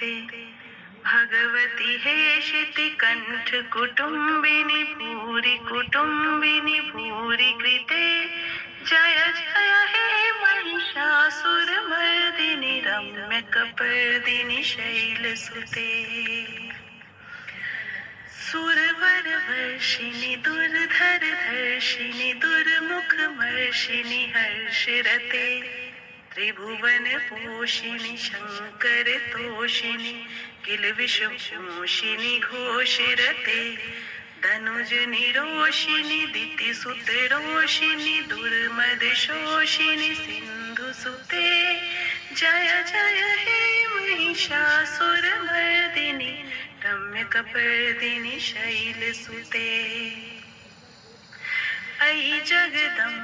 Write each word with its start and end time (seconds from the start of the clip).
सुते 0.00 0.44
भगवती 1.06 1.96
हे 2.00 2.40
शितिकण्ठ 2.40 3.50
कुटुम्बिनि 3.72 4.84
भूरि 4.84 5.56
कुटुम्बिनि 5.68 6.80
भूरि 6.80 7.52
कृते। 7.60 8.26
जय 8.84 9.32
जय 9.36 9.72
हे 9.92 10.32
महिषासुरमर्दिनि 10.32 12.82
रम्यकपर्दिनि 12.86 14.62
शैलसुते 14.62 15.90
सुरवर 18.40 19.36
वर्षिणि 19.36 20.36
दुर्धर 20.36 21.18
धर्षिणि 21.18 22.32
दुर्मुखमर्षिणि 22.32 24.32
हर्षरते। 24.36 25.79
त्रिभुवन 26.34 27.18
पोषिणि, 27.18 28.18
शङ्कर 28.18 29.18
तोषिणि 29.18 30.26
किल 30.64 30.92
विषपोषिणि 30.92 32.38
घोषरते। 32.38 33.76
धनुज 34.44 34.92
निरोषिणि, 34.92 36.26
दितिसुत 36.26 37.10
रोषिणि, 37.10 38.20
दुर्मद 38.20 39.14
शोषिणि 39.14 40.14
सिन्धुसुते 40.14 41.74
जय 42.34 42.84
जय 42.88 43.36
हे 43.38 43.86
महिषासुरमर्दिनि 43.86 46.44
रम्यकपर्दिनि 46.84 48.40
शैलसुते। 48.40 50.10
अयि 52.00 52.40
जगदम्ब 52.40 53.19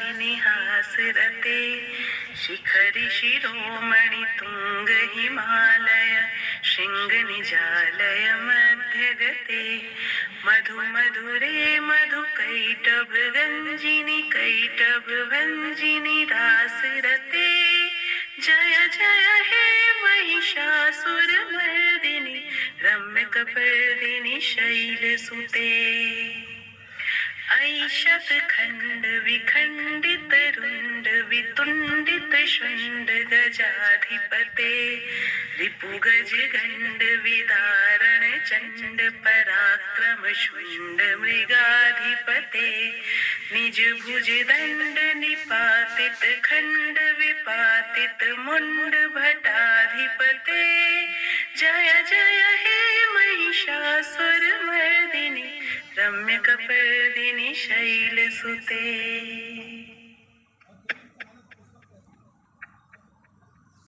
प्रियवासिनि 0.00 0.34
हासरते, 0.34 1.60
शिखरि 2.36 3.08
शिरोमणि 3.10 4.24
तुङ्ग 4.38 4.88
हिमालय 5.14 6.12
शृङ्गनिजालय 6.64 8.24
मध्यगते। 8.46 9.62
मधु 10.46 10.80
मधुरे 10.80 11.78
मधु 11.80 12.22
कैटभ 12.38 13.12
गञ्जिनि 13.36 14.20
कैटभ 14.32 15.06
भञ्जिनि 15.32 16.18
रासरते 16.24 17.48
जय 18.40 18.74
जय 18.96 19.26
हे 19.50 19.66
महिषासुरमर्दिनि 20.02 22.38
रम्यकपर्दिनि 22.84 24.36
शैलसुते 24.40 25.70
ऐ 27.90 28.38
खंड 28.50 29.06
विखंडित 29.24 30.34
रुण्ड 30.56 31.08
वितुण्डित 31.28 32.46
शुण्ड 32.48 33.10
गजाधिपते। 33.10 34.96
रिपुगज 35.58 36.32
गण्ड 36.34 37.02
विदारण 37.22 38.38
चंड 38.38 39.00
पराक्रम 39.10 40.32
शुंड 40.32 41.02
मृगाधिपते। 41.20 42.68
निज 43.52 43.80
भुज 43.80 44.30
दंड 44.30 44.98
निपातित 45.16 46.44
खंड 46.44 46.98
विपातित 47.18 48.28
मुंड 48.38 48.94
भटाधिपते। 49.14 50.62
जय 51.56 52.04
जय 52.10 52.56
हे 52.56 52.99
कपर्दिनि 56.50 57.52
शैलसुते 57.54 58.82